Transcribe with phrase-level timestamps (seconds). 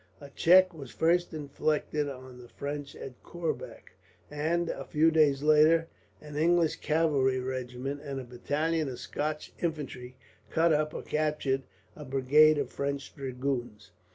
[0.19, 3.91] A check was first inflicted on the French at Korbach
[4.31, 5.89] and, a few days later,
[6.19, 10.17] an English cavalry regiment and a battalion of Scotch infantry
[10.49, 13.91] cut up or captured a brigade of French dragoons.